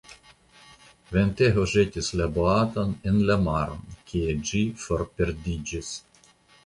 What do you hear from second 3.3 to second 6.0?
maron, kie ĝi forperdiĝis.